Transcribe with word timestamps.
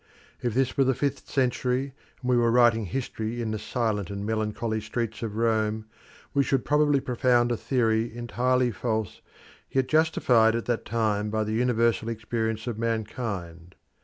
If 0.41 0.55
this 0.55 0.75
were 0.75 0.83
the 0.83 0.95
fifth 0.95 1.29
century, 1.29 1.93
and 2.21 2.29
we 2.31 2.35
were 2.35 2.49
writing 2.49 2.85
history 2.87 3.39
in 3.39 3.51
the 3.51 3.59
silent 3.59 4.09
and 4.09 4.25
melancholy 4.25 4.81
streets 4.81 5.21
of 5.21 5.35
Rome, 5.35 5.85
we 6.33 6.41
should 6.41 6.65
probably 6.65 6.99
propound 6.99 7.51
a 7.51 7.55
theory 7.55 8.11
entirely 8.11 8.71
false, 8.71 9.21
yet 9.69 9.87
justified 9.87 10.55
at 10.55 10.65
that 10.65 10.85
time 10.85 11.29
by 11.29 11.43
the 11.43 11.53
universal 11.53 12.09
experience 12.09 12.65
of 12.65 12.79
mankind. 12.79 13.75